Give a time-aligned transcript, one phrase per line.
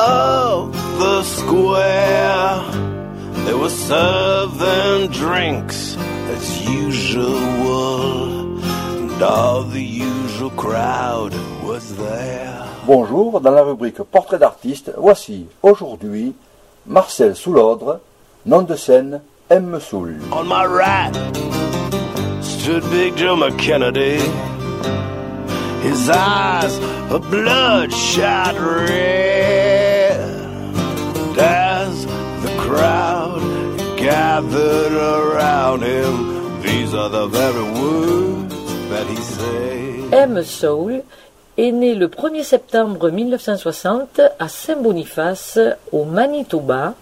[0.00, 2.62] of the square.
[3.44, 5.96] They were serving drinks
[6.34, 8.58] as usual,
[8.98, 12.64] and all the usual crowd was there.
[12.86, 16.34] Bonjour, dans la rubrique Portrait d'artiste, voici aujourd'hui
[16.86, 18.00] Marcel Soulodre,
[18.46, 19.20] nom de scène
[19.50, 19.78] M.
[19.80, 20.14] Soul.
[20.32, 21.14] On my right
[22.60, 24.20] stood Big Joe McKennedy.
[25.82, 26.78] His eyes
[27.10, 29.39] a bloodshot red.
[40.12, 40.42] M.
[40.42, 41.02] Soul
[41.56, 45.58] est né le 1er septembre 1960 à Saint-Boniface,
[45.92, 46.94] au Manitoba.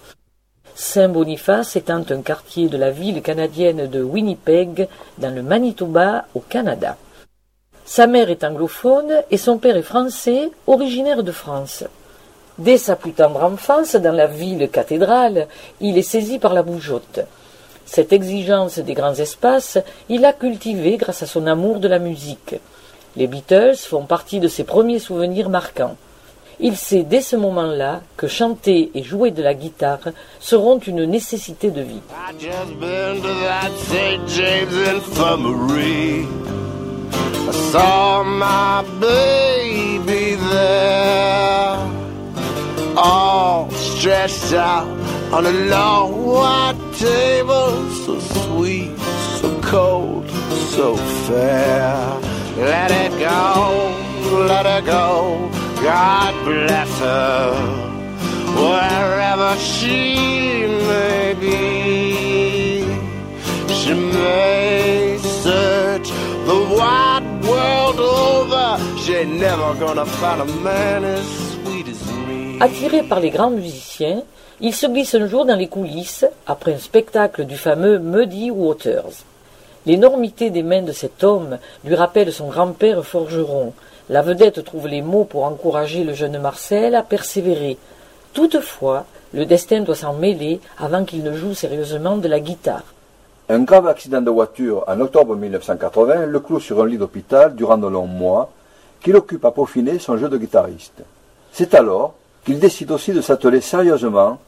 [0.74, 6.96] Saint-Boniface étant un quartier de la ville canadienne de Winnipeg, dans le Manitoba, au Canada.
[7.84, 11.84] Sa mère est anglophone et son père est français, originaire de France.
[12.58, 15.46] Dès sa plus tendre enfance, dans la ville cathédrale,
[15.80, 17.20] il est saisi par la bougeotte.
[17.86, 19.78] Cette exigence des grands espaces,
[20.08, 22.56] il l'a cultivée grâce à son amour de la musique.
[23.16, 25.96] Les Beatles font partie de ses premiers souvenirs marquants.
[26.60, 31.70] Il sait dès ce moment-là que chanter et jouer de la guitare seront une nécessité
[31.70, 32.00] de vie.
[42.98, 44.88] All stretched out
[45.32, 48.98] on a long white table, so sweet,
[49.40, 50.28] so cold,
[50.74, 50.96] so
[51.26, 51.94] fair.
[52.56, 55.48] Let it go, let it go.
[55.80, 57.54] God bless her,
[58.56, 62.82] wherever she may be.
[63.72, 66.08] She may search
[66.48, 68.98] the wide world over.
[68.98, 71.47] She ain't never gonna find a man as.
[72.60, 74.22] Attiré par les grands musiciens,
[74.60, 79.22] il se glisse un jour dans les coulisses après un spectacle du fameux Muddy Waters.
[79.86, 83.74] L'énormité des mains de cet homme lui rappelle son grand-père forgeron.
[84.08, 87.78] La vedette trouve les mots pour encourager le jeune Marcel à persévérer.
[88.32, 92.82] Toutefois, le destin doit s'en mêler avant qu'il ne joue sérieusement de la guitare.
[93.48, 97.78] Un grave accident de voiture en octobre 1980 le cloue sur un lit d'hôpital durant
[97.78, 98.50] de longs mois,
[99.00, 101.04] qu'il occupe à peaufiner son jeu de guitariste.
[101.52, 102.14] C'est alors
[102.48, 104.38] qu'il décide aussi de s'atteler sérieusement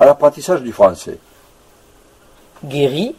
[0.00, 1.18] à l'apprentissage du français.
[2.64, 3.14] Guéri,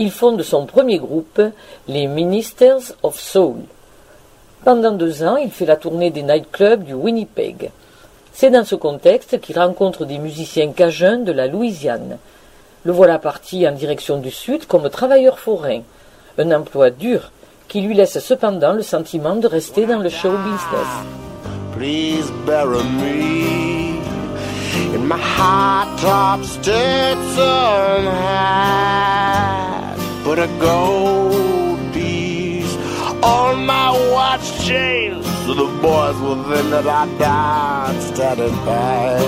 [0.00, 1.40] il fonde son premier groupe,
[1.86, 3.58] les Ministers of Soul.
[4.64, 7.70] Pendant deux ans, il fait la tournée des nightclubs du Winnipeg.
[8.32, 12.18] C'est dans ce contexte qu'il rencontre des musiciens cajuns de la Louisiane.
[12.82, 15.82] Le voilà parti en direction du sud comme travailleur forain,
[16.38, 17.30] un emploi dur
[17.68, 21.35] qui lui laisse cependant le sentiment de rester dans le show business.
[21.76, 23.98] Please bury me
[24.94, 29.96] in my high top Stetson hat.
[30.24, 32.74] Put a gold piece
[33.22, 39.18] on my watch chain so the boys will think that I died standing by.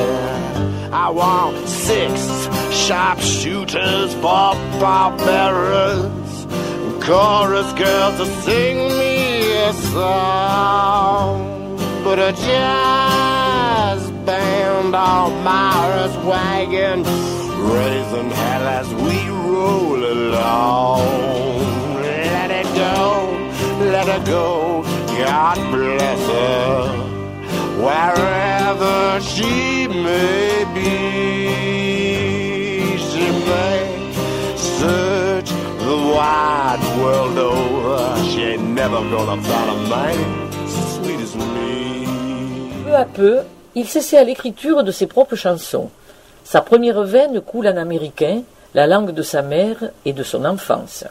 [0.91, 11.58] I want six sharpshooters for barbarians, and chorus girls to sing me a song.
[12.05, 21.59] But a jazz band on Myra's wagon, raising hell as we roll along.
[22.01, 23.37] Let it go,
[23.93, 24.83] let it go,
[25.19, 26.79] God bless her,
[27.85, 30.89] wherever she may be.
[33.09, 33.81] She may
[34.57, 40.28] search the wide world over, she ain't never gonna find a man.
[42.89, 43.39] Peu à peu,
[43.75, 45.91] il s'essaie à l'écriture de ses propres chansons.
[46.43, 48.41] Sa première veine coule en américain,
[48.73, 51.05] la langue de sa mère et de son enfance.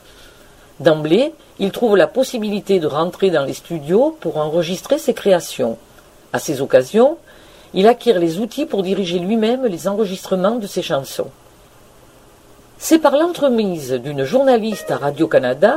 [0.79, 5.77] D'emblée, il trouve la possibilité de rentrer dans les studios pour enregistrer ses créations.
[6.33, 7.19] À ces occasions,
[7.75, 11.29] il acquiert les outils pour diriger lui-même les enregistrements de ses chansons.
[12.79, 15.75] C'est par l'entremise d'une journaliste à Radio-Canada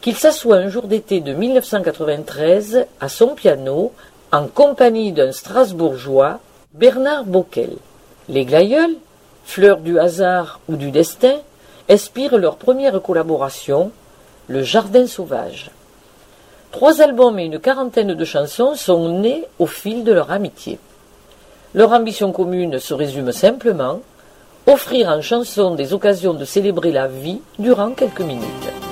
[0.00, 3.92] qu'il s'assoit un jour d'été de 1993 à son piano
[4.32, 6.40] en compagnie d'un Strasbourgeois,
[6.72, 7.76] Bernard Bockel.
[8.30, 8.96] Les Glaïeuls,
[9.44, 11.36] fleurs du hasard ou du destin,
[11.90, 13.92] inspirent leur première collaboration,
[14.48, 15.70] Le Jardin sauvage.
[16.70, 20.78] Trois albums et une quarantaine de chansons sont nés au fil de leur amitié.
[21.74, 24.00] Leur ambition commune se résume simplement
[24.66, 28.91] offrir en chanson des occasions de célébrer la vie durant quelques minutes.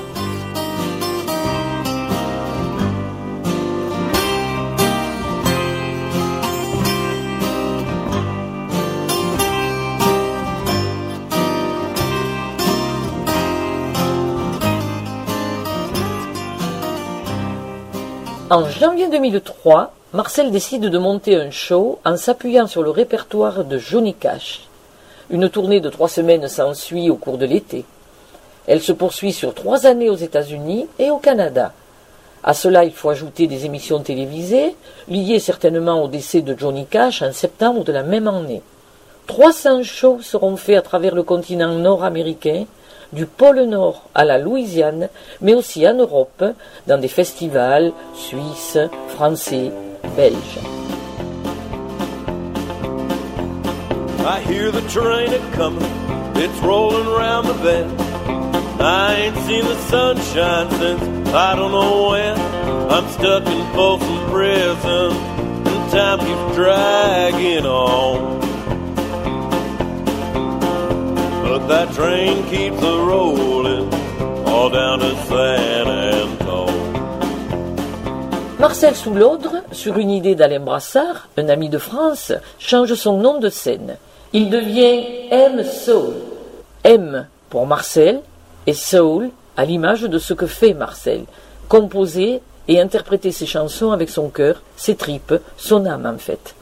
[18.52, 23.78] En janvier 2003, Marcel décide de monter un show en s'appuyant sur le répertoire de
[23.78, 24.62] Johnny Cash.
[25.30, 27.84] Une tournée de trois semaines s'ensuit au cours de l'été.
[28.66, 31.72] Elle se poursuit sur trois années aux États-Unis et au Canada.
[32.42, 34.74] À cela, il faut ajouter des émissions télévisées,
[35.06, 38.62] liées certainement au décès de Johnny Cash en septembre de la même année.
[39.28, 42.64] 300 shows seront faits à travers le continent nord-américain,
[43.12, 45.08] du pôle Nord à la Louisiane,
[45.40, 46.44] mais aussi en Europe,
[46.86, 48.78] dans des festivals suisses,
[49.08, 49.72] français,
[50.16, 50.60] belges.
[54.22, 55.82] I hear the train a coming,
[56.36, 57.90] it's rolling around the bend.
[58.80, 62.38] I ain't seen the sunshine since I don't know when.
[62.90, 68.39] I'm stuck in Folsom Prison, and time keeps dragging on.
[71.50, 73.92] But that train keeps a rolling
[74.46, 75.00] all down.
[78.60, 83.48] Marcel Soulaudre, sur une idée d'Alain Brassard, un ami de France, change son nom de
[83.48, 83.96] scène.
[84.32, 85.02] Il devient
[85.32, 85.64] M.
[85.64, 86.14] Soul.
[86.84, 88.20] M pour Marcel
[88.68, 91.24] et Soul à l'image de ce que fait Marcel.
[91.68, 96.54] Composer et interpréter ses chansons avec son cœur, ses tripes, son âme en fait.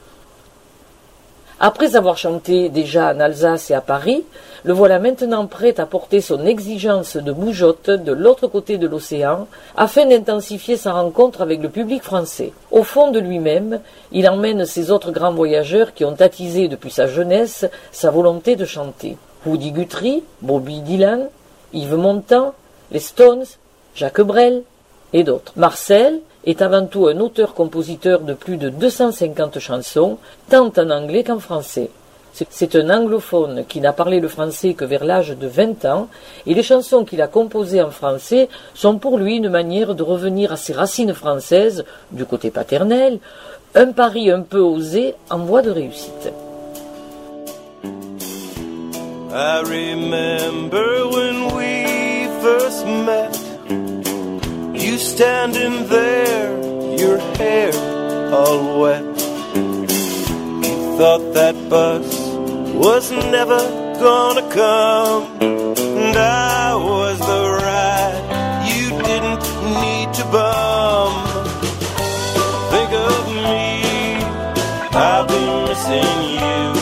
[1.60, 4.24] Après avoir chanté déjà en Alsace et à Paris,
[4.64, 9.46] le voilà maintenant prêt à porter son exigence de bougeotte de l'autre côté de l'océan
[9.76, 12.52] afin d'intensifier sa rencontre avec le public français.
[12.70, 13.80] Au fond de lui-même,
[14.12, 18.64] il emmène ces autres grands voyageurs qui ont attisé depuis sa jeunesse sa volonté de
[18.64, 19.16] chanter.
[19.46, 21.28] Woody Guthrie, Bobby Dylan,
[21.72, 22.54] Yves Montand,
[22.90, 23.44] les Stones,
[23.94, 24.62] Jacques Brel
[25.12, 25.52] et d'autres.
[25.56, 30.18] Marcel est avant tout un auteur-compositeur de plus de 250 chansons,
[30.48, 31.90] tant en anglais qu'en français.
[32.50, 36.08] C'est un anglophone qui n'a parlé le français que vers l'âge de 20 ans,
[36.46, 40.52] et les chansons qu'il a composées en français sont pour lui une manière de revenir
[40.52, 43.18] à ses racines françaises, du côté paternel,
[43.74, 46.32] un pari un peu osé en voie de réussite.
[49.30, 53.36] I remember when we first met.
[54.74, 56.58] You standing there,
[56.96, 57.72] your hair
[58.32, 59.04] all wet.
[62.78, 63.58] Was never
[63.98, 65.24] gonna come.
[65.40, 68.22] And I was the ride
[68.70, 69.44] you didn't
[69.82, 71.12] need to bum.
[72.70, 74.22] Think of me,
[74.92, 76.77] I'll be missing you.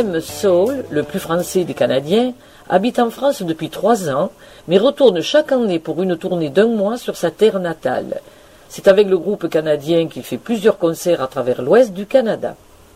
[0.00, 0.20] M.
[0.20, 2.32] Soul, le plus français des Canadiens,
[2.68, 4.30] habite en France depuis trois ans,
[4.66, 8.20] mais retourne chaque année pour une tournée d'un mois sur sa terre natale.
[8.68, 12.54] C'est avec le groupe canadien qu'il fait plusieurs concerts à travers l'ouest du Canada.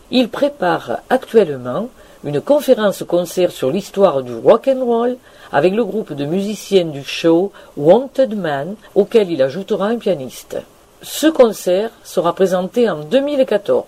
[0.09, 1.89] Il prépare actuellement
[2.23, 5.17] une conférence-concert sur l'histoire du rock and roll
[5.51, 10.57] avec le groupe de musiciens du show Wanted Man, auquel il ajoutera un pianiste.
[11.01, 13.85] Ce concert sera présenté en 2014.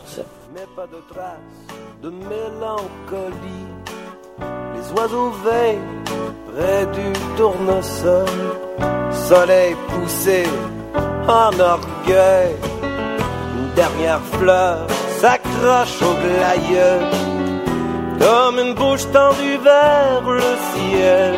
[0.54, 1.67] mais pas de traces
[2.02, 3.68] de mélancolie.
[4.76, 5.80] Les oiseaux veillent
[6.52, 8.26] près du tournesol,
[9.12, 10.44] soleil poussé
[11.28, 12.56] en orgueil.
[13.58, 14.86] Une dernière fleur
[15.20, 17.04] s'accroche au glaïeul,
[18.20, 21.36] comme une bouche tendue vers le ciel.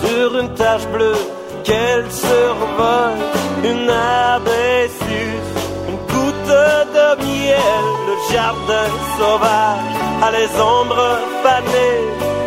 [0.00, 1.20] Sur une tache bleue
[1.64, 3.20] qu'elle survole,
[3.62, 5.40] une abessus,
[5.88, 6.56] une goutte
[6.96, 8.88] de miel, jardin
[9.18, 12.00] sauvage a les ombres fanées,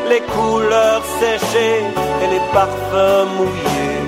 [0.10, 1.84] les couleurs séchées
[2.24, 4.06] et les parfums mouillés.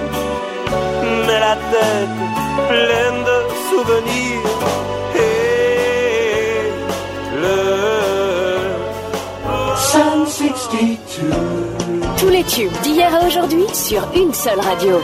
[1.27, 2.19] Mais la tête
[2.67, 4.49] pleine de souvenirs
[5.15, 5.39] et
[7.43, 7.61] le
[9.75, 11.35] Sun 62
[12.17, 14.99] Tous les tubes d'hier à aujourd'hui sur une seule radio.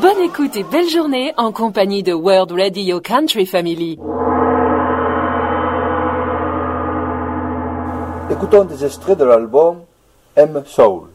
[0.00, 3.98] Bonne écoute et belle journée en compagnie de World Radio Country Family.
[8.30, 9.82] Écoutons des extraits de l'album
[10.34, 11.08] M Soul.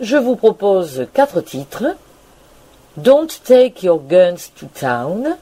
[0.00, 1.96] Je vous propose quatre titres.
[2.96, 5.36] Don't Take Your Guns to Town,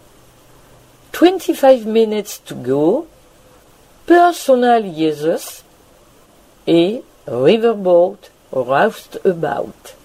[1.13, 3.07] 25 Minutes to Go,
[4.07, 5.65] Personal Jesus
[6.69, 8.19] et Riverboat,
[8.53, 9.97] Roustabout.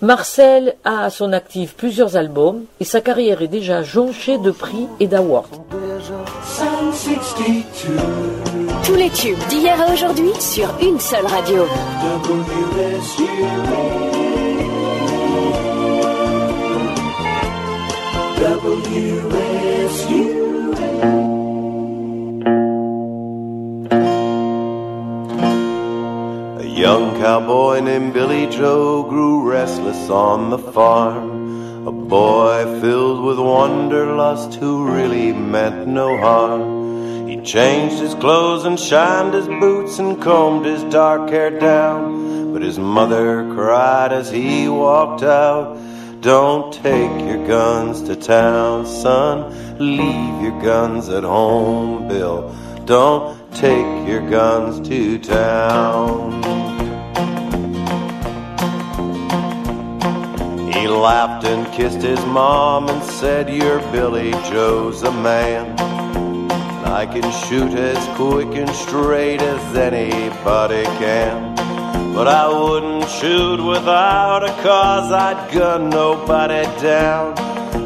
[0.00, 4.86] Marcel a à son actif plusieurs albums et sa carrière est déjà jonchée de prix
[5.00, 5.48] et d'awards.
[6.44, 7.92] Sun 62
[8.84, 11.64] Tous les tubes d'hier à aujourd'hui sur une seule radio.
[26.84, 31.86] Young cowboy named Billy Joe grew restless on the farm.
[31.88, 37.26] A boy filled with wanderlust who really meant no harm.
[37.26, 42.52] He changed his clothes and shined his boots and combed his dark hair down.
[42.52, 45.78] But his mother cried as he walked out.
[46.20, 49.78] Don't take your guns to town, son.
[49.78, 52.54] Leave your guns at home, Bill.
[52.84, 56.73] Don't take your guns to town.
[60.84, 65.80] He laughed and kissed his mom and said, Your Billy Joe's a man.
[66.84, 71.54] I can shoot as quick and straight as anybody can.
[72.14, 77.34] But I wouldn't shoot without a cause, I'd gun nobody down.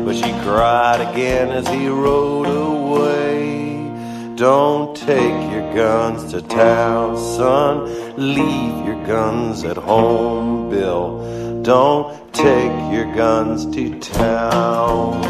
[0.04, 4.34] But she cried again as he rode away.
[4.34, 7.84] Don't take your guns to town, son.
[8.16, 11.47] Leave your guns at home, Bill.
[11.62, 15.22] Don't take your guns to town.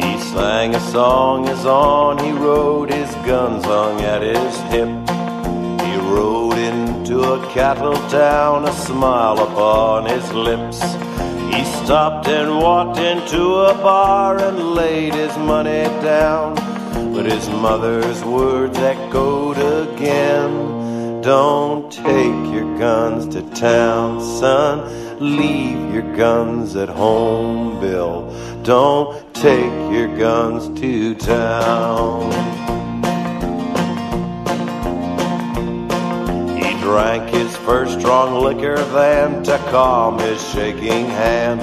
[0.00, 4.88] He sang a song as on he rode, his guns hung at his hip.
[5.86, 10.80] He rode into a cattle town, a smile upon his lips.
[11.54, 16.54] He stopped and walked into a bar and laid his money down.
[17.12, 20.79] But his mother's words echoed again.
[21.22, 25.18] Don't take your guns to town, son.
[25.20, 28.32] Leave your guns at home, Bill.
[28.62, 32.32] Don't take your guns to town.
[36.56, 41.60] He drank his first strong liquor then to calm his shaking hand.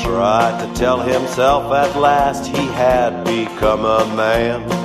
[0.00, 4.83] Tried to tell himself at last he had become a man.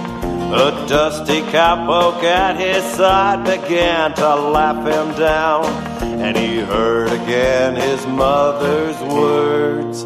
[0.52, 5.66] A dusty cowpoke at his side began to laugh him down,
[6.02, 10.04] and he heard again his mother's words.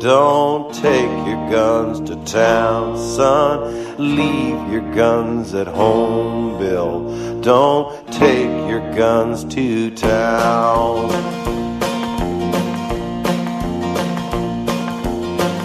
[0.00, 3.96] Don't take your guns to town, son.
[3.98, 7.40] Leave your guns at home, Bill.
[7.40, 11.10] Don't take your guns to town.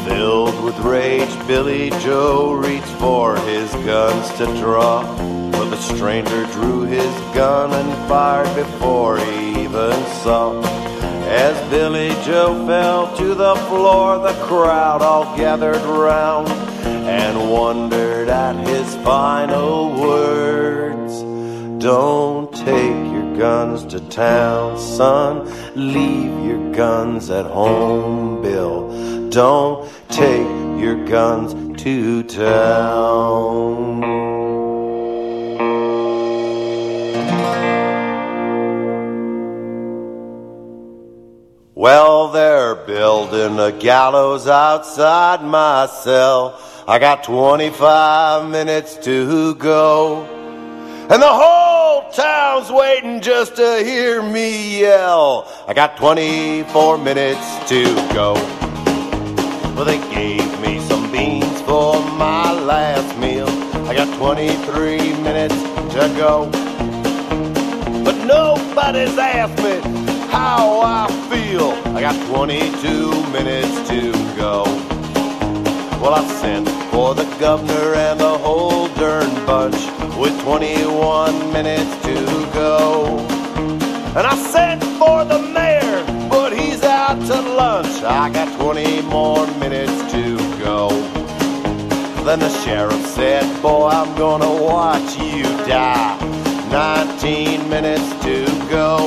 [0.08, 5.04] Filled with rage, Billy Joe reached for his guns to draw.
[5.52, 10.60] But the stranger drew his gun and fired before he even saw.
[11.28, 16.48] As Billy Joe fell to the floor, the crowd all gathered round
[17.08, 21.22] and wondered at his final words.
[21.84, 25.46] Don't take your guns to town, son.
[25.76, 29.30] Leave your guns at home, Bill.
[29.30, 34.02] Don't take your guns to town.
[41.74, 46.60] Well, they're building a gallows outside my cell.
[46.88, 50.24] I got 25 minutes to go.
[50.24, 55.48] And the whole town's waiting just to hear me yell.
[55.68, 58.65] I got 24 minutes to go.
[59.76, 63.50] Well, they gave me some beans for my last meal.
[63.90, 65.56] I got 23 minutes
[65.94, 66.50] to go.
[68.06, 69.82] But nobody's asked me
[70.32, 71.72] how I feel.
[71.94, 74.64] I got 22 minutes to go.
[76.02, 79.76] Well, I sent for the governor and the whole darn bunch
[80.18, 82.16] with 21 minutes to
[82.54, 83.18] go.
[84.16, 85.55] And I sent for the
[87.28, 88.04] to lunch.
[88.04, 90.90] I got 20 more minutes to go.
[92.24, 96.18] Then the sheriff said, Boy, I'm gonna watch you die.
[96.70, 98.98] 19 minutes to go.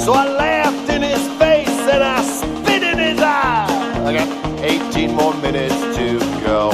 [0.00, 3.66] So I laughed in his face and I spit in his eye.
[4.04, 6.70] I got 18 more minutes to go.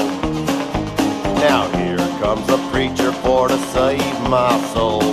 [1.44, 5.05] Now here comes a preacher for to save my soul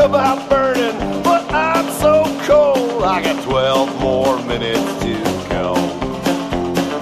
[0.00, 3.02] about burning, but I'm so cold.
[3.02, 5.14] I got 12 more minutes to
[5.50, 5.74] go.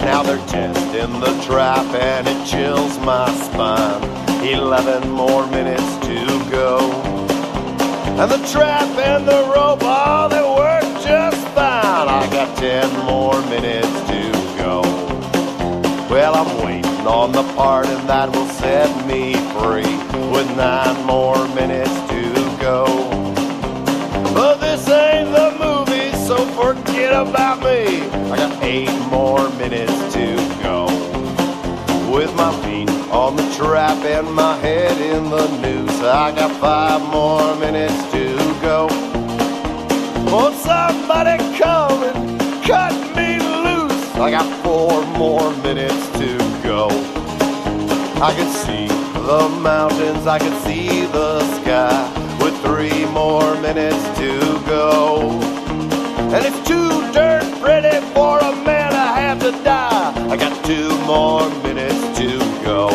[0.01, 4.03] Now another test in the trap and it chills my spine.
[4.45, 6.79] Eleven more minutes to go.
[8.21, 12.09] And the trap and the rope, oh, they work just fine.
[12.09, 14.81] I got ten more minutes to go.
[16.11, 19.95] Well, I'm waiting on the pardon that will set me free
[20.33, 22.18] with nine more minutes to
[22.79, 22.87] go.
[24.35, 27.81] But this ain't the movie, so forget about me.
[28.33, 30.27] I got eight more minutes to
[30.63, 30.87] go.
[32.15, 37.03] With my feet on the trap and my head in the noose, I got five
[37.17, 38.25] more minutes to
[38.69, 38.81] go.
[40.31, 44.03] Won't somebody come and cut me loose?
[44.25, 46.31] I got four more minutes to
[46.63, 46.89] go.
[48.29, 48.87] I can see
[49.31, 52.18] the mountains, I can see the sky
[52.51, 55.31] with three more minutes to go.
[56.33, 60.13] And it's too dirt pretty for a man to have to die.
[60.31, 62.89] I got two more minutes to go.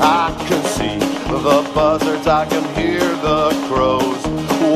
[0.00, 0.98] I can see
[1.28, 4.22] the buzzards, I can hear the crows.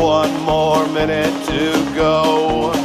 [0.00, 2.83] One more minute to go.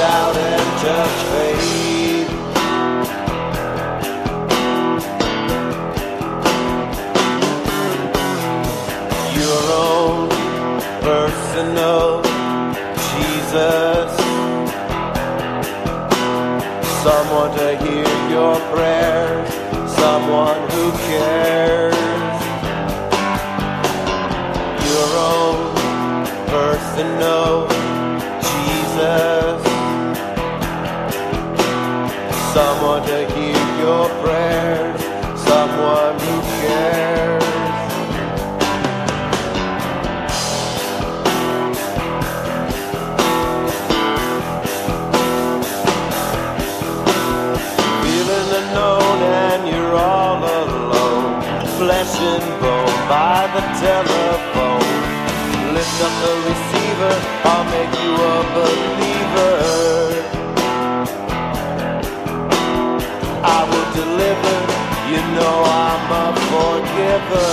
[0.00, 2.30] Out and touch faith.
[9.36, 10.28] Your own
[11.02, 12.22] personal
[13.10, 14.10] Jesus.
[17.02, 19.48] Someone to hear your prayers,
[19.96, 21.94] someone who cares.
[24.90, 25.74] Your own
[26.46, 27.69] personal
[32.60, 35.00] Someone to hear your prayers,
[35.48, 37.42] someone who cares.
[48.04, 51.40] Feeling unknown and you're all alone.
[51.78, 54.84] Flesh and bone by the telephone.
[55.72, 57.14] Lift up the receiver,
[57.52, 60.39] I'll make you a believer.
[64.00, 64.58] Deliver,
[65.10, 67.52] you know I'm a forgiver.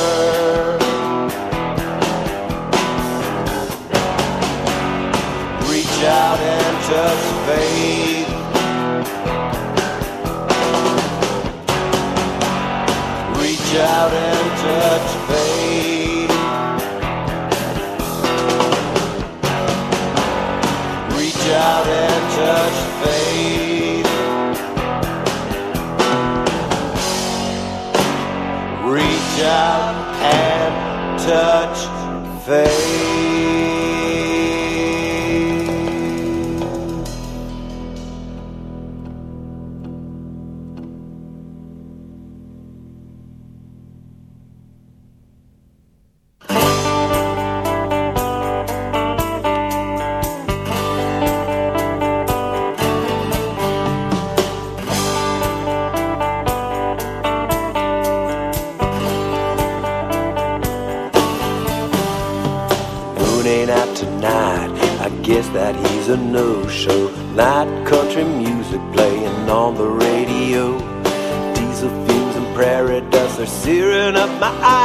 [5.69, 8.29] Reach out and touch faith.
[13.41, 15.96] Reach out and touch faith.
[28.87, 33.26] Reach out and touch faith.
[74.39, 74.76] My eyes.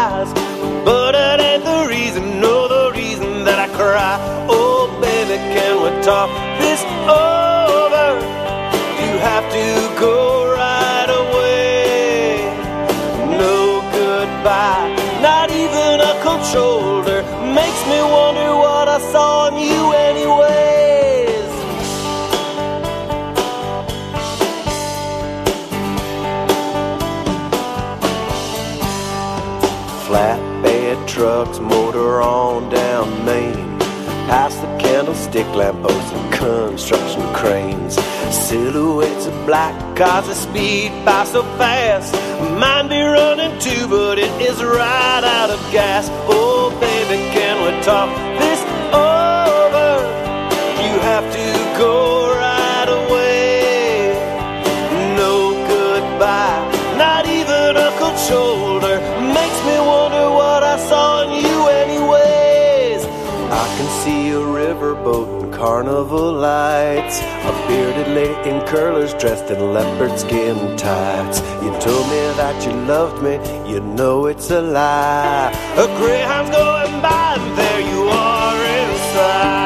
[40.83, 42.13] Speed by so fast.
[42.59, 46.09] Mine be running too, but it is right out of gas.
[46.29, 48.09] Oh, baby, can we talk
[48.41, 48.61] this
[48.93, 49.91] over?
[50.85, 51.47] You have to
[51.79, 51.95] go
[52.47, 54.15] right away.
[55.17, 56.63] No goodbye,
[56.97, 58.97] not even a cold shoulder.
[59.39, 63.05] Makes me wonder what I saw in you, anyways.
[63.63, 67.02] I can see a riverboat and carnival lights.
[67.45, 71.41] A bearded lady in curlers dressed in leopard skin tights.
[71.63, 73.35] You told me that you loved me,
[73.69, 75.51] you know it's a lie.
[75.77, 79.62] A greyhound's going by, and there you are inside.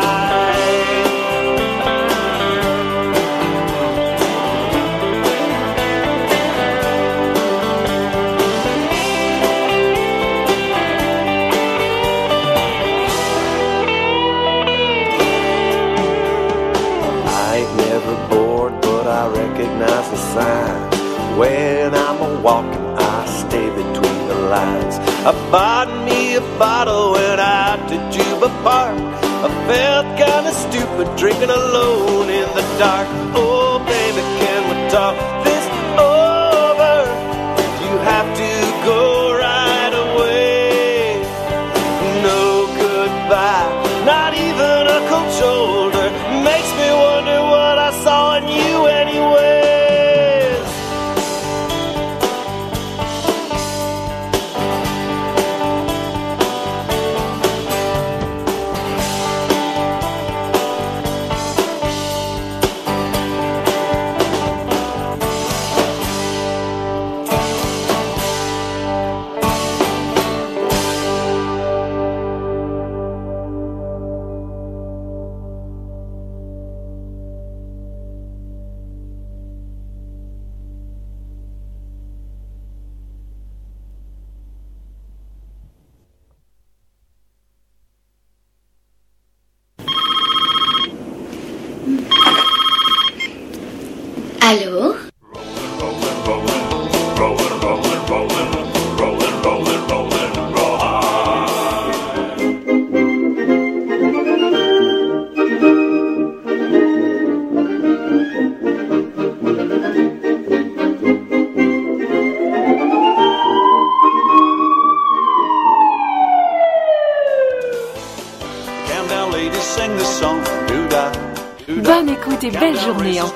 [20.37, 21.39] Signs.
[21.39, 24.97] When I'm a walking, I stay between the lines.
[25.31, 28.97] I bought me a bottle went out to Juba Park.
[29.47, 33.09] I felt kinda stupid drinking alone in the dark.
[33.39, 33.56] Oh,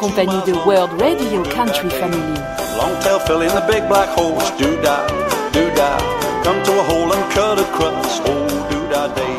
[0.01, 2.41] compagnie de World Radio Country Family.
[2.79, 4.51] Long tail fill in the big black holes.
[4.57, 5.07] Do-da,
[5.53, 5.99] do-da.
[6.43, 8.21] Come to a hole and cut across.
[8.25, 9.37] Oh, do-da day.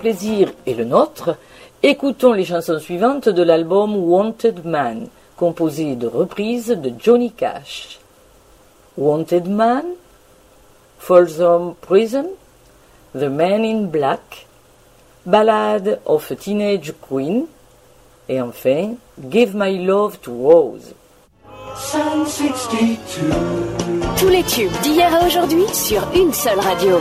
[0.04, 1.38] Plaisir et le nôtre,
[1.82, 7.98] écoutons les chansons suivantes de l'album Wanted Man, composé de reprises de Johnny Cash.
[8.98, 9.84] Wanted Man,
[10.98, 12.26] Folsom Prison,
[13.14, 14.46] The Man in Black,
[15.24, 17.46] Ballad of a Teenage Queen,
[18.28, 18.96] et enfin
[19.30, 20.92] Give My Love to Rose.
[24.18, 27.00] Tous les tubes d'hier à aujourd'hui sur une seule radio.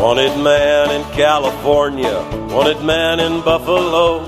[0.00, 4.24] Wanted man in California, wanted man in Buffalo,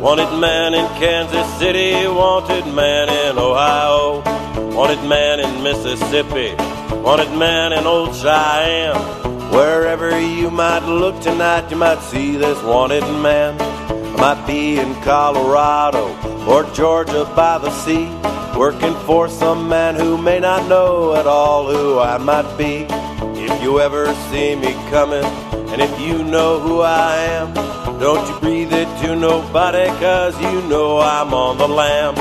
[0.00, 4.22] wanted man in Kansas City, wanted man in Ohio,
[4.74, 6.54] wanted man in Mississippi,
[7.02, 8.96] wanted man in Old Cheyenne.
[9.52, 13.60] Wherever you might look tonight, you might see this wanted man.
[13.60, 16.14] I might be in Colorado
[16.46, 18.06] or Georgia by the sea,
[18.56, 22.86] working for some man who may not know at all who I might be.
[23.40, 25.24] If you ever see me coming,
[25.80, 27.54] and if you know who I am,
[28.00, 32.14] don't you breathe it to nobody, cause you know I'm on the lam.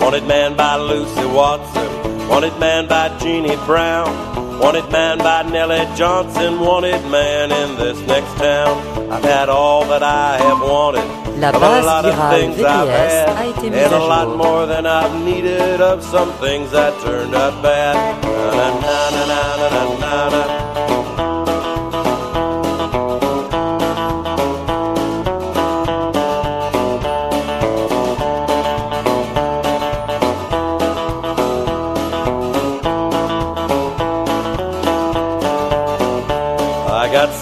[0.00, 6.60] Wanted man by Lucy Watson, wanted man by Jeannie Brown, wanted man by Nellie Johnson,
[6.60, 9.12] wanted man in this next town.
[9.12, 11.04] I've had all that I have wanted.
[11.40, 13.98] La a base lot of virale things I've VPS had, a été mise and a
[13.98, 14.36] lot jour.
[14.36, 17.96] more than I've needed of some things that turned out bad.
[18.24, 20.53] Na, na, na.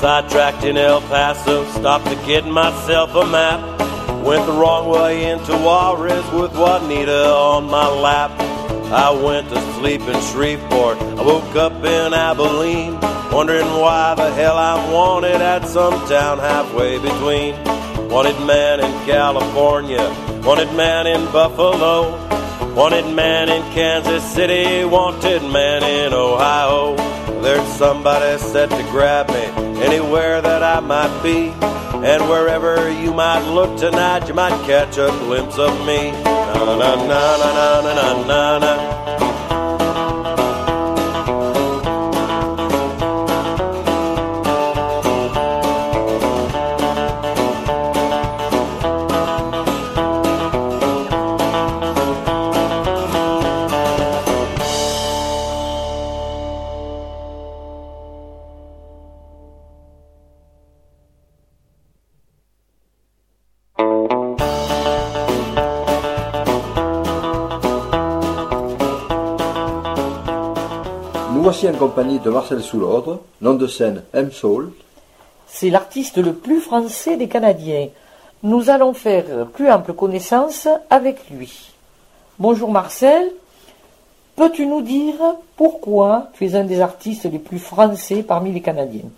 [0.02, 3.60] Sidetracked in El Paso, stopped to get myself a map.
[4.24, 8.32] Went the wrong way into Juarez with Juanita on my lap.
[8.90, 10.98] I went to sleep in Shreveport.
[10.98, 12.98] I woke up in Abilene,
[13.30, 17.54] wondering why the hell I'm wanted at some town halfway between.
[18.08, 20.02] Wanted man in California,
[20.44, 22.10] wanted man in Buffalo,
[22.74, 27.11] wanted man in Kansas City, wanted man in Ohio.
[27.42, 29.44] There's somebody set to grab me
[29.82, 31.50] anywhere that I might be.
[32.06, 36.12] And wherever you might look tonight, you might catch a glimpse of me.
[36.12, 39.31] Na na na na na na na na.
[71.64, 74.72] En compagnie de Marcel Soulordre, nom de scène M Soul.
[75.46, 77.86] C'est l'artiste le plus français des Canadiens.
[78.42, 81.72] Nous allons faire plus ample connaissance avec lui.
[82.40, 83.30] Bonjour Marcel.
[84.34, 85.14] Peux-tu nous dire
[85.56, 89.10] pourquoi tu es un des artistes les plus français parmi les Canadiens?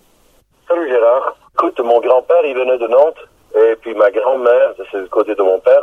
[0.68, 1.36] Salut Gérard.
[1.54, 5.42] Écoute, mon grand-père, il venait de Nantes, et puis ma grand-mère, c'est le côté de
[5.42, 5.82] mon père,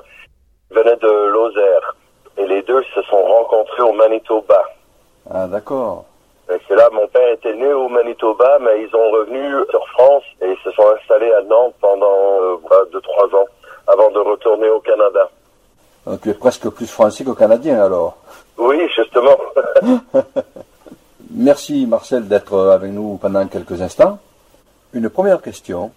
[0.70, 1.96] venait de Lozère.
[2.38, 4.62] Et les deux se sont rencontrés au Manitoba.
[5.28, 6.06] Ah d'accord.
[6.52, 10.24] Et c'est là, mon père était né au Manitoba, mais ils sont revenus sur France
[10.42, 13.46] et ils se sont installés à Nantes pendant euh, voilà, deux, trois ans,
[13.88, 15.30] avant de retourner au Canada.
[16.06, 18.18] Donc, tu es presque plus français que canadien alors.
[18.58, 19.38] Oui, justement.
[21.34, 24.20] Merci Marcel d'être avec nous pendant quelques instants.
[24.94, 25.92] Une première question.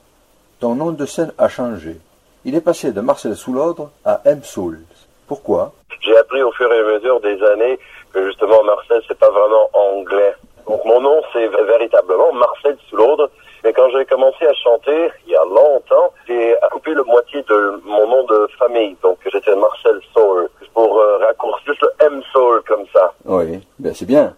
[0.61, 1.97] Ton nom de scène a changé.
[2.45, 4.79] Il est passé de Marcel Soulordre à M Soul.
[5.27, 5.73] Pourquoi?
[6.01, 7.79] J'ai appris au fur et à mesure des années
[8.15, 10.35] que justement Marcel, c'est pas vraiment anglais.
[10.67, 13.29] Donc mon nom, c'est véritablement Marcel Soulordre.
[13.63, 17.81] Mais quand j'ai commencé à chanter, il y a longtemps, j'ai coupé le moitié de
[17.85, 18.97] mon nom de famille.
[19.03, 20.49] Donc j'étais Marcel Soul.
[20.73, 23.13] Pour euh, raccourcir juste le M Soul comme ça.
[23.25, 24.35] Oui, ben c'est bien.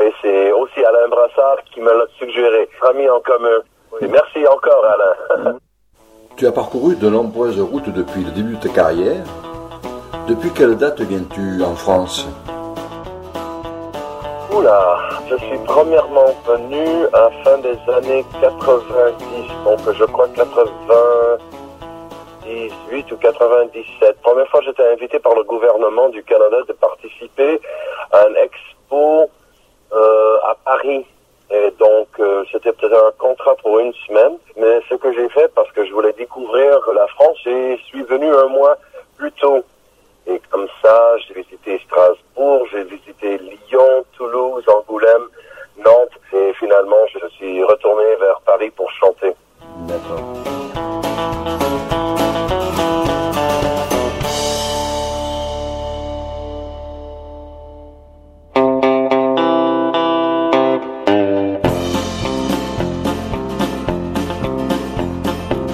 [0.00, 2.68] Et c'est aussi Alain Brassard qui me l'a suggéré.
[2.88, 3.60] Ami en commun.
[3.92, 5.58] Oui, merci encore Alain.
[6.36, 9.24] Tu as parcouru de nombreuses routes depuis le début de ta carrière.
[10.28, 12.28] Depuis quelle date viens-tu en France?
[14.50, 19.18] Oula, je suis premièrement venu à fin des années 90,
[19.64, 21.58] donc je crois 98,
[22.48, 24.16] 98 ou 97.
[24.22, 27.60] Première fois, j'étais invité par le gouvernement du Canada de participer
[28.12, 29.30] à un expo
[29.92, 31.04] euh, à Paris.
[31.50, 34.36] Et donc, euh, c'était peut-être un contrat pour une semaine.
[34.56, 38.32] Mais ce que j'ai fait, parce que je voulais découvrir la France, je suis venu
[38.34, 38.76] un mois
[39.16, 39.62] plus tôt.
[40.30, 45.22] Et comme ça, j'ai visité Strasbourg, j'ai visité Lyon, Toulouse, Angoulême,
[45.78, 46.18] Nantes.
[46.34, 49.34] Et finalement, je suis retourné vers Paris pour chanter.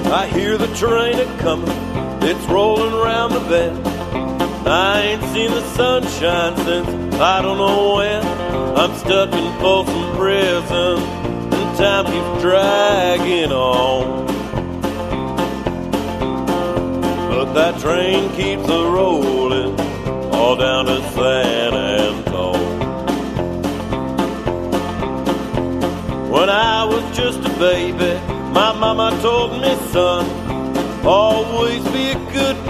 [0.07, 3.94] I hear the train a comin', it's rolling round the bend.
[4.75, 8.27] I ain't seen the sunshine since I don't know when.
[8.77, 14.27] I'm stuck in Folsom Prison, and time keeps dragging on.
[17.29, 19.79] But that train keeps a rolling
[20.33, 22.81] all down to San Antone.
[26.33, 28.19] When I was just a baby,
[28.53, 30.27] my mama told me, son,
[31.07, 32.24] always be a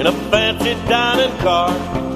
[0.00, 1.70] in a fancy dining car.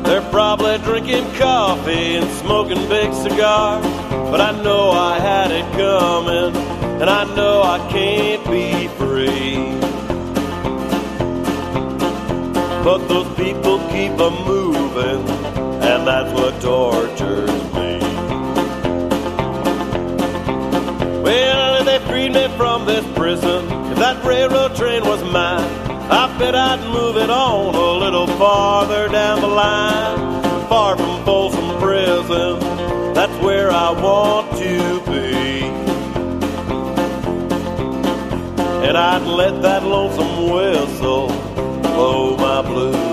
[0.04, 3.84] They're probably drinking coffee and smoking big cigars.
[4.30, 6.56] But I know I had it coming,
[7.02, 9.78] and I know I can't be free.
[12.82, 15.28] But those people keep a moving,
[15.82, 17.98] and that's what tortures me.
[21.22, 26.54] Well, they freed me from this prison, if that railroad train was mine, I bet
[26.54, 32.60] I'd move it on a little farther down the line, far from Folsom Prison.
[33.14, 35.64] That's where I want to be.
[38.86, 41.28] And I'd let that lonesome whistle
[41.82, 43.03] blow my blues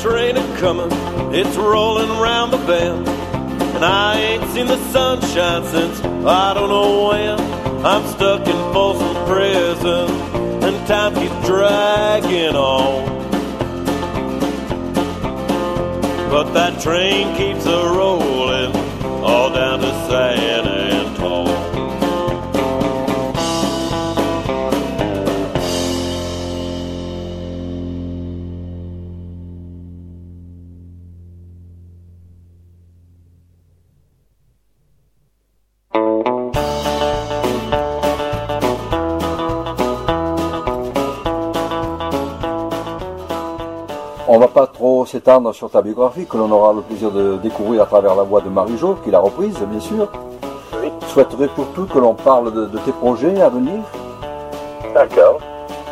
[0.00, 0.92] train a comin',
[1.34, 3.08] it's rolling round the bend.
[3.08, 7.38] And I ain't seen the sunshine since I don't know when.
[7.84, 10.10] I'm stuck in Folsom Prison,
[10.64, 13.18] and time keeps dragging on.
[16.30, 18.74] But that train keeps a rolling
[19.22, 20.77] all down to San
[45.08, 48.42] s'étendre sur ta biographie, que l'on aura le plaisir de découvrir à travers la voix
[48.42, 50.06] de Marie-Jo, qui l'a reprise, bien sûr.
[50.74, 50.92] Oui.
[51.08, 53.80] Souhaiterais pour tout que l'on parle de, tes projets à venir?
[54.94, 55.40] D'accord.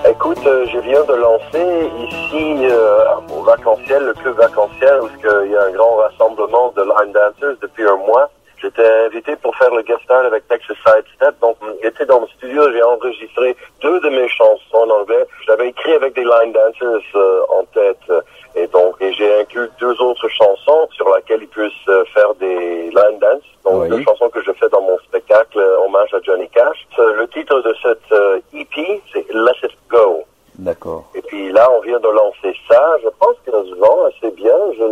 [0.08, 3.04] Écoute, euh, je viens de lancer ici euh,
[3.36, 5.08] au vacanciel, le club vacanciel, où
[5.44, 8.30] il y a un grand rassemblement de line dancers depuis un mois.
[8.62, 11.38] J'étais invité pour faire le guest star avec Texas Sidestep.
[11.40, 15.26] Donc, j'étais dans le studio, j'ai enregistré deux de mes chansons en anglais.
[15.46, 18.24] J'avais écrit avec des line dancers euh, en tête.
[18.58, 22.90] Et donc, et j'ai inclus deux autres chansons sur lesquelles ils puissent euh, faire des
[22.90, 23.42] line dance.
[23.64, 23.88] Donc, Oui.
[23.90, 26.86] deux chansons que je fais dans mon spectacle euh, hommage à Johnny Cash.
[26.98, 28.12] Euh, Le titre de cette
[28.54, 30.22] EP, c'est Let It Go.
[30.58, 31.04] D'accord.
[31.14, 32.96] Et puis là, on vient de lancer ça.
[33.02, 34.56] Je pense que ça se vend assez bien.
[34.78, 34.84] Je,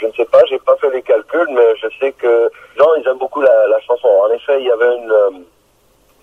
[0.00, 2.94] je ne sais pas, j'ai pas fait les calculs, mais je sais que les gens,
[2.96, 4.08] ils aiment beaucoup la, la chanson.
[4.08, 5.44] En effet, il y avait une,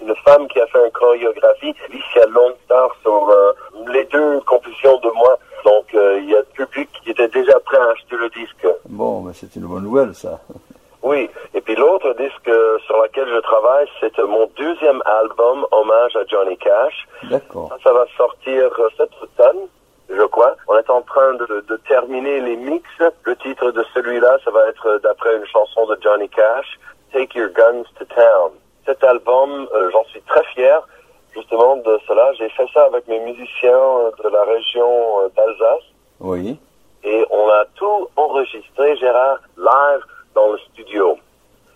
[0.02, 3.52] une femme qui a fait une chorégraphie, Alicia Lone Star, sur euh,
[3.94, 5.38] les deux compositions de moi.
[5.66, 8.68] Donc euh, il y a le public qui était déjà prêt à acheter le disque.
[8.88, 10.40] Bon, mais c'est une bonne nouvelle ça.
[11.04, 15.66] Oui, et puis l'autre disque euh, sur lequel je travaille, c'est euh, mon deuxième album,
[15.72, 17.08] Hommage à Johnny Cash.
[17.30, 17.70] D'accord.
[17.84, 19.68] Ça, va sortir cet automne,
[20.10, 20.56] je crois.
[20.68, 22.90] On est en train de, de terminer les mix.
[23.24, 26.80] Le titre de celui-là, ça va être d'après une chanson de Johnny Cash,
[27.14, 28.52] Take Your Guns to Town.
[28.86, 30.82] Cet album, euh, j'en suis très fier
[31.38, 32.34] justement de cela.
[32.38, 33.72] J'ai fait ça avec mes musiciens
[34.24, 35.86] de la région euh, d'Alsace
[36.20, 36.58] Oui.
[37.04, 40.02] et on a tout enregistré, Gérard, live
[40.36, 41.18] dans le studio.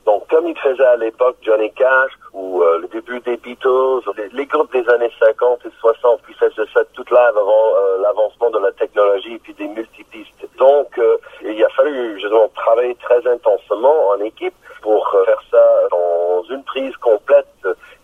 [0.06, 4.02] Donc, comme il faisait à l'époque Johnny Cash ou euh, le début des Beatles,
[4.32, 8.50] les, groupes des années 50 et 60 qui faisaient ça toute live avant euh, l'avancement
[8.50, 10.42] de la technologie et puis des multipistes.
[10.62, 15.88] Donc, euh, il a fallu justement travailler très intensément en équipe pour euh, faire ça
[15.90, 17.48] dans une prise complète.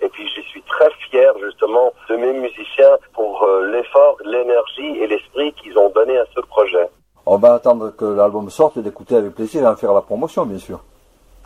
[0.01, 5.07] Et puis, je suis très fier justement de mes musiciens pour euh, l'effort, l'énergie et
[5.07, 6.89] l'esprit qu'ils ont donné à ce projet.
[7.25, 10.45] On va attendre que l'album sorte et d'écouter avec plaisir et en faire la promotion,
[10.45, 10.79] bien sûr.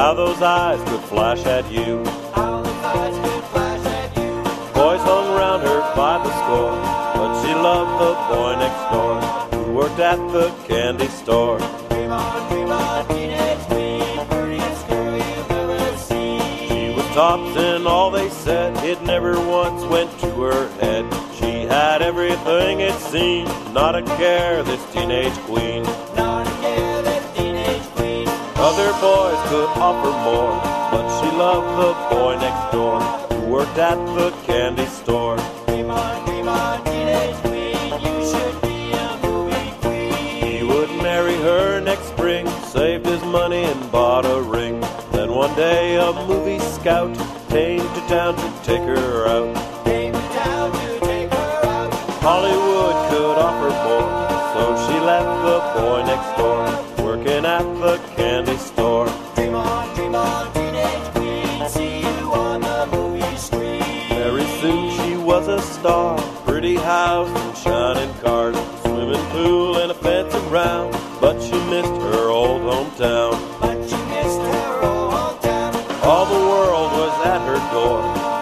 [0.00, 1.98] How those eyes could flash at you.
[4.72, 6.72] Boys hung around her by the score,
[7.14, 9.20] but she loved the boy next door
[9.52, 11.60] who worked at the candy store.
[16.66, 21.04] She was tops in all they said, it never once went to her head.
[21.34, 25.84] She had everything it seemed, not a care, this teenage queen.
[28.62, 30.60] Other boys could offer more,
[30.92, 35.38] but she loved the boy next door who worked at the candy store.
[40.44, 44.80] He would marry her next spring, saved his money and bought a ring.
[45.10, 47.16] Then one day a movie scout
[47.48, 49.56] came to town to take her out.
[52.20, 54.10] Hollywood could offer more,
[54.52, 56.62] so she left the boy next door,
[57.02, 59.06] working at the candy store.
[64.08, 69.94] Very soon she was a star, pretty house and shining cars, swimming pool and a
[69.94, 73.32] fancy round, but she missed her old hometown.
[76.02, 78.00] All the world was at her door,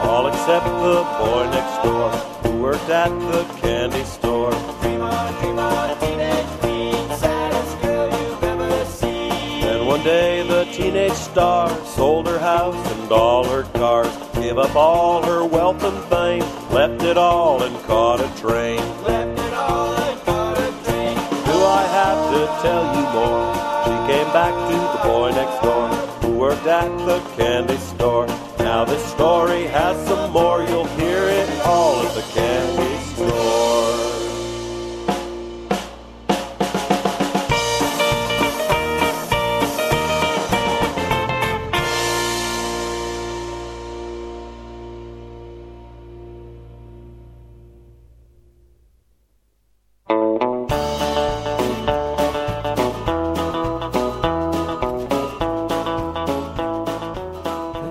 [0.09, 2.11] all except the boy next door,
[2.43, 3.58] who worked at the
[11.39, 16.43] star sold her house and all her cars, gave up all her wealth and fame,
[16.73, 18.81] left it all and caught a train.
[21.49, 23.43] Do I have to tell you more?
[23.85, 25.87] She came back to the boy next door
[26.23, 28.27] who worked at the candy store.
[28.59, 30.28] Now this story has some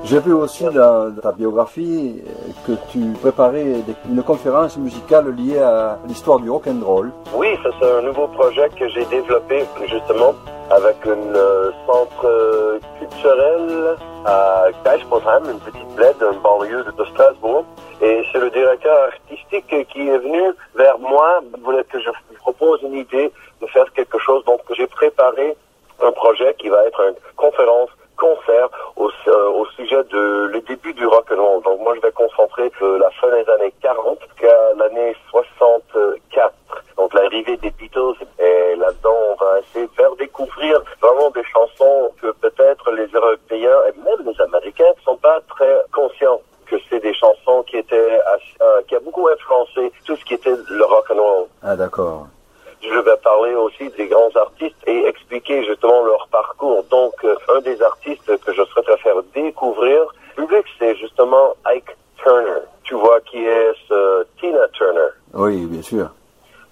[0.10, 6.00] J'ai vu aussi dans ta biographie euh, que tu préparais une conférence musicale liée à
[6.08, 7.12] l'histoire du rock and roll.
[7.34, 10.34] Oui, c'est un nouveau projet que j'ai développé justement
[10.70, 17.66] avec un euh, centre euh, culturel à Geisbotheim, une petite bled, un banlieue de Strasbourg.
[18.02, 22.96] Et c'est le directeur artistique qui est venu vers moi, voulait que je propose une
[22.96, 23.30] idée
[23.62, 24.46] de faire quelque chose.
[24.46, 25.58] Donc j'ai préparé
[26.02, 30.94] un projet qui va être une conférence concert au, euh, au sujet de le début
[30.94, 31.64] du rock and roll.
[31.64, 36.54] Donc moi je vais concentrer de la fin des années 40 jusqu'à l'année 64.
[36.98, 42.12] Donc l'arrivée des Beatles et là-dedans on va essayer de faire découvrir vraiment des chansons
[42.22, 47.14] que peut-être les Européens et même les Américains sont pas très conscients que c'est des
[47.14, 48.20] chansons qui étaient
[48.62, 51.48] euh, qui a beaucoup influencé tout ce qui était le rock and roll.
[51.64, 52.28] Ah d'accord.
[52.82, 56.84] Je vais parler aussi des grands artistes et expliquer justement leur parcours.
[56.90, 60.06] Donc, euh, un des artistes que je souhaiterais faire découvrir
[60.36, 62.62] public, c'est justement Ike Turner.
[62.84, 65.10] Tu vois qui est ce Tina Turner?
[65.34, 66.10] Oui, bien sûr.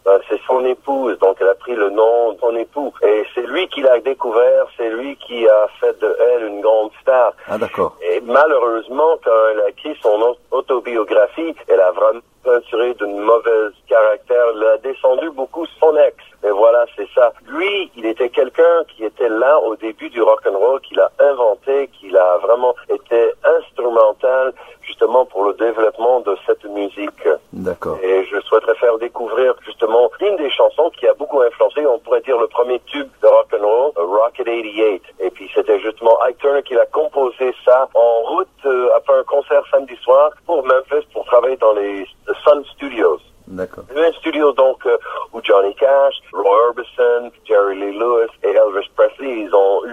[0.05, 2.93] Ben, c'est son épouse, donc elle a pris le nom de son époux.
[3.01, 6.91] Et c'est lui qui l'a découvert, c'est lui qui a fait de elle une grande
[7.01, 7.33] star.
[7.47, 7.95] Ah d'accord.
[8.03, 13.71] Et malheureusement, quand elle a écrit son au- autobiographie, elle a vraiment peinturé d'une mauvaise
[13.89, 14.45] caractère.
[14.55, 16.15] Elle a descendu beaucoup son ex.
[16.43, 17.33] Et voilà, c'est ça.
[17.47, 21.09] Lui, il était quelqu'un qui était là au début du rock and roll, qu'il a
[21.19, 23.31] inventé, qu'il a vraiment été
[23.75, 27.27] instrumental justement pour le développement de cette musique.
[27.53, 27.97] D'accord.
[28.03, 32.21] Et je souhaiterais faire découvrir justement une des chansons qui a beaucoup influencé, on pourrait
[32.21, 35.01] dire le premier tube de rock and roll, Rocket 88.
[35.19, 39.23] Et puis c'était justement Ike Turner qui a composé ça en route euh, après un
[39.23, 42.07] concert samedi soir pour Memphis pour travailler dans les
[42.43, 43.19] Sun Studios.
[43.47, 43.83] D'accord.
[43.95, 44.97] Un studio donc euh,
[45.33, 49.84] où Johnny Cash, Roy Orbison, Jerry Lee Lewis et Elvis Presley, ils ont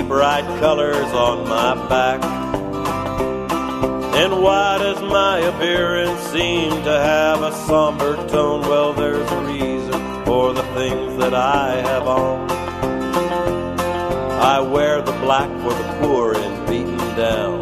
[0.00, 2.22] bright colors on my back.
[4.14, 8.62] And why does my appearance seem to have a somber tone?
[8.62, 12.50] Well, there's a reason for the things that I have on.
[14.40, 17.60] I wear the black for the poor and beaten down.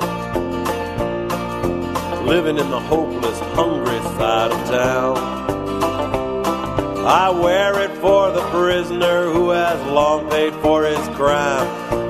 [2.27, 5.41] Living in the hopeless, hungry side of town.
[7.07, 11.60] I wear it for the prisoner who has long paid for his crime,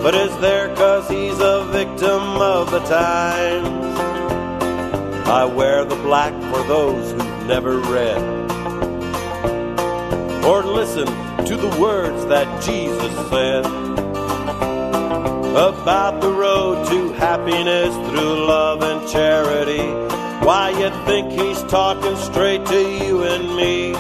[0.03, 3.99] but is there 'cause he's a victim of the times.
[5.29, 8.21] I wear the black for those who've never read
[10.45, 11.15] or listened
[11.47, 13.67] to the words that Jesus said
[15.55, 19.87] about the road to happiness through love and charity.
[20.43, 23.93] Why you think he's talking straight to you and me?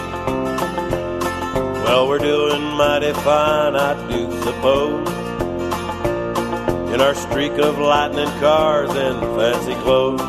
[1.85, 5.07] Well, we're doing mighty fine, I do suppose.
[6.93, 10.21] In our streak of lightning cars and fancy clothes.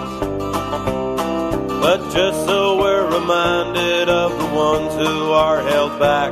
[1.81, 6.31] But just so we're reminded of the ones who are held back,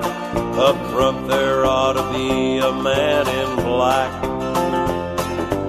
[0.56, 4.24] up front there ought to be a man in black.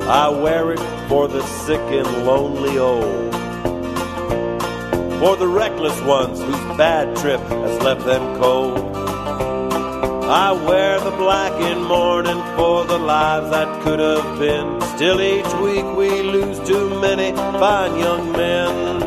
[0.06, 3.32] I wear it for the sick and lonely old.
[5.20, 8.89] For the reckless ones whose bad trip has left them cold.
[10.33, 14.81] I wear the black in mourning for the lives that could have been.
[14.95, 19.03] Still each week we lose too many fine young men.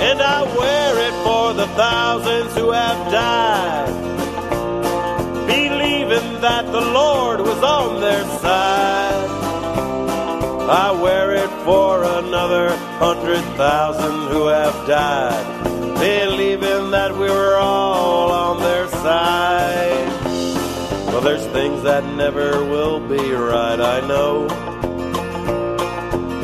[0.00, 3.92] And I wear it for the thousands who have died.
[5.46, 9.28] Believing that the Lord was on their side.
[10.70, 12.74] I wear it for another
[13.04, 15.44] hundred thousand who have died,
[15.98, 19.89] believing that we were all on their side.
[21.20, 24.48] Well, there's things that never will be right, I know.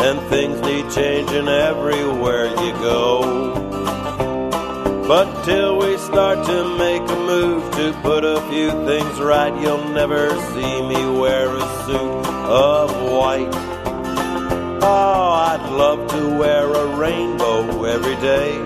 [0.05, 3.55] And things need changing everywhere you go.
[5.09, 9.89] But till we start to make a move to put a few things right, you'll
[9.95, 13.49] never see me wear a suit of white.
[14.83, 18.59] Oh, I'd love to wear a rainbow every day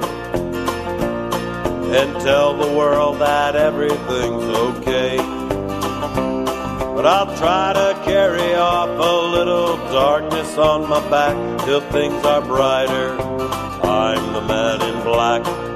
[1.97, 5.30] and tell the world that everything's okay.
[7.01, 12.43] But I'll try to carry off a little darkness on my back till things are
[12.43, 13.19] brighter.
[13.83, 15.70] I'm the man in black.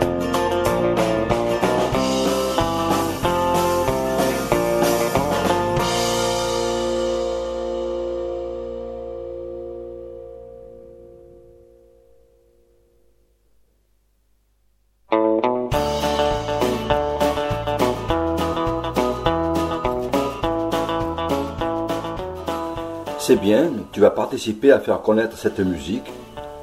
[23.27, 26.13] C'est bien, tu vas participer à faire connaître cette musique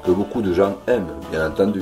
[0.05, 1.81] que beaucoup de gens aiment, bien entendu.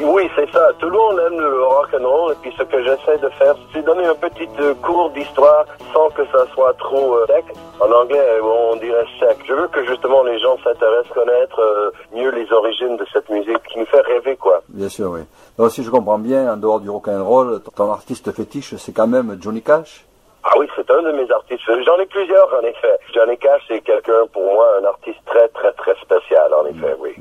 [0.00, 0.70] Oui, c'est ça.
[0.78, 3.56] Tout le monde aime le rock and roll et puis ce que j'essaie de faire,
[3.72, 7.46] c'est donner un petit euh, cours d'histoire sans que ça soit trop euh, sec.
[7.80, 9.38] En anglais, euh, on dirait sec.
[9.48, 13.60] Je veux que justement les gens s'intéressent, connaître euh, mieux les origines de cette musique
[13.72, 14.62] qui nous fait rêver, quoi.
[14.68, 15.22] Bien sûr, oui.
[15.58, 18.92] Donc si je comprends bien, en dehors du rock and roll, ton artiste fétiche, c'est
[18.92, 20.04] quand même Johnny Cash?
[20.44, 21.62] Ah oui, c'est un de mes artistes.
[21.66, 22.98] J'en ai plusieurs, en effet.
[23.12, 27.14] Johnny Cash, c'est quelqu'un, pour moi, un artiste très, très, très spécial, en effet, oui.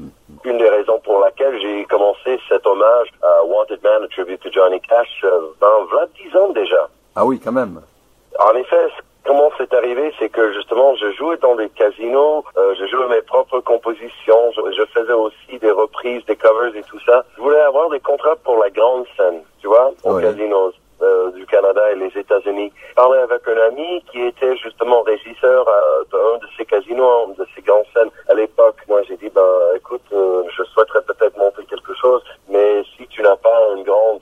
[0.43, 4.51] Une des raisons pour laquelle j'ai commencé cet hommage à Wanted Man, a tribute to
[4.51, 6.87] Johnny Cash, euh, dans 20 ans déjà.
[7.15, 7.81] Ah oui, quand même.
[8.39, 8.87] En effet,
[9.25, 13.21] comment c'est arrivé, c'est que justement, je jouais dans des casinos, euh, je jouais mes
[13.21, 17.25] propres compositions, je, faisais aussi des reprises, des covers et tout ça.
[17.35, 20.23] Je voulais avoir des contrats pour la grande scène, tu vois, aux ouais.
[20.23, 20.71] casinos.
[21.03, 22.73] Euh, du Canada et les États-Unis.
[22.95, 27.61] Parler avec un ami qui était justement régisseur euh, d'un de ces casinos, de ces
[27.61, 28.09] grandes scènes.
[28.27, 29.43] À l'époque, moi, j'ai dit, ben,
[29.75, 34.21] écoute, euh, je souhaiterais peut-être monter quelque chose, mais si tu n'as pas une grande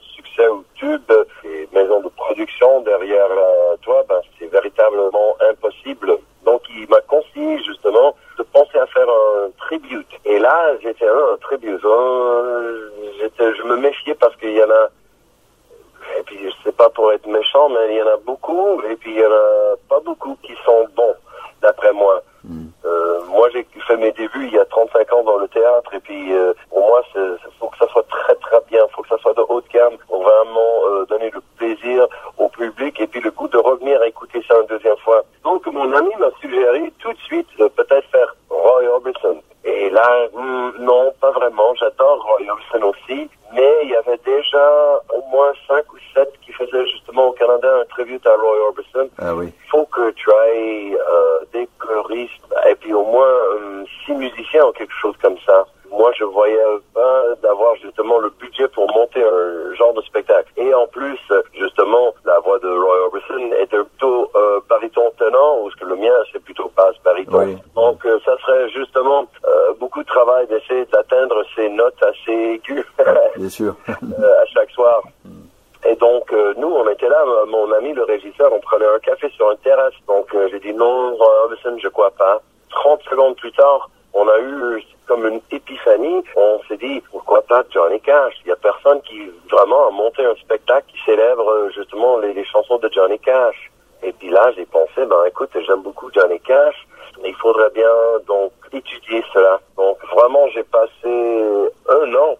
[97.45, 97.95] faudrait bien
[98.27, 99.59] donc étudier cela.
[99.77, 102.35] Donc vraiment, j'ai passé un an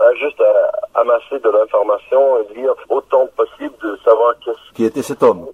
[0.00, 4.34] à juste à amasser de l'information et lire autant possible de savoir
[4.74, 5.47] qui était cet homme?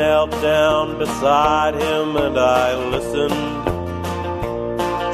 [0.00, 3.64] knelt down beside him and I listened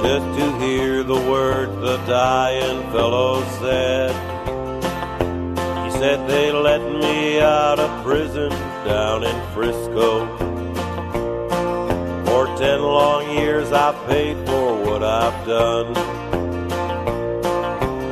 [0.00, 4.12] just to hear the words the dying fellow said.
[5.84, 8.50] He said they let me out of prison
[8.84, 10.24] down in Frisco.
[12.26, 15.96] For ten long years I paid for what I've done.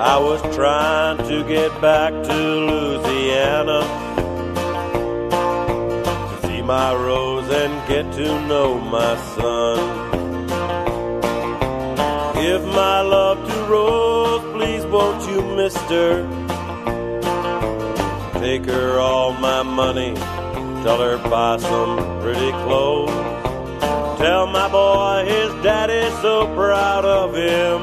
[0.00, 4.03] I was trying to get back to Louisiana
[6.64, 9.76] my rose and get to know my son.
[12.36, 16.26] Give my love to Rose, please won't you, mister?
[18.40, 20.14] Take her all my money,
[20.84, 23.10] tell her buy some pretty clothes.
[24.18, 27.82] Tell my boy his daddy's so proud of him.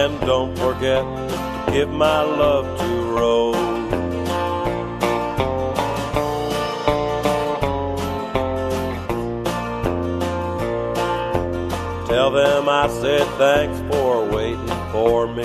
[0.00, 3.59] And don't forget to give my love to Rose.
[12.82, 15.42] I said thanks for waiting for me.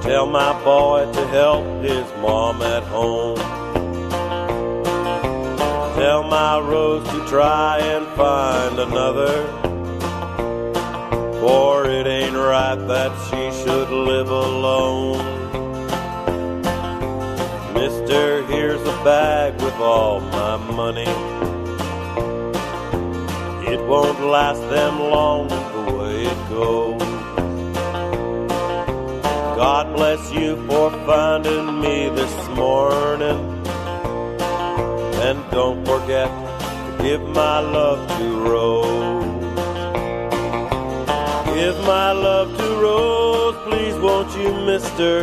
[0.00, 3.36] Tell my boy to help his mom at home.
[5.96, 9.46] Tell my Rose to try and find another.
[11.40, 15.18] For it ain't right that she should live alone.
[17.74, 21.29] Mister, here's a bag with all my money.
[23.90, 27.02] Won't last them long the way it goes.
[29.58, 33.40] God bless you for finding me this morning.
[35.26, 39.24] And don't forget to give my love to Rose.
[41.56, 45.22] Give my love to Rose, please won't you, mister?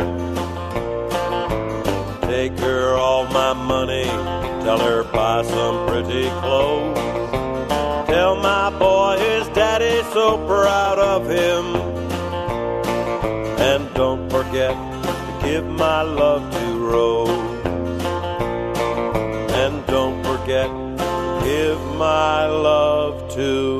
[2.26, 4.04] Take her all my money,
[4.62, 7.17] tell her buy some pretty clothes.
[8.28, 11.64] Tell my boy his daddy's so proud of him.
[13.68, 17.30] And don't forget to give my love to Rose.
[19.62, 23.77] And don't forget, to give my love to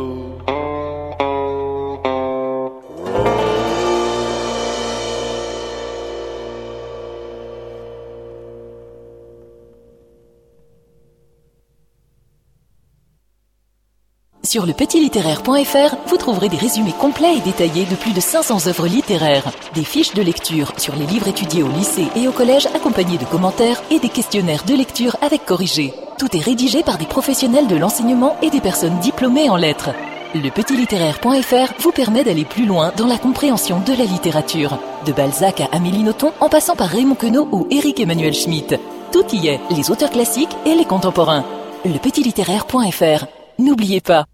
[14.49, 18.87] Sur le petilittéraire.fr, vous trouverez des résumés complets et détaillés de plus de 500 œuvres
[18.87, 23.19] littéraires, des fiches de lecture sur les livres étudiés au lycée et au collège accompagnés
[23.19, 25.93] de commentaires et des questionnaires de lecture avec corrigés.
[26.19, 29.91] Tout est rédigé par des professionnels de l'enseignement et des personnes diplômées en lettres.
[30.35, 34.79] Le petilittéraire.fr vous permet d'aller plus loin dans la compréhension de la littérature.
[35.05, 38.77] De Balzac à Amélie Nothomb en passant par Raymond Queneau ou Éric Emmanuel Schmitt.
[39.13, 41.45] Tout y est, les auteurs classiques et les contemporains.
[41.85, 44.25] Le petilittéraire.fr N'oubliez pas.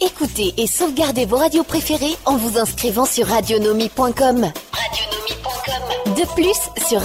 [0.00, 4.52] Écoutez et sauvegardez vos radios préférées en vous inscrivant sur radionomie.com.
[6.06, 6.98] De plus, sur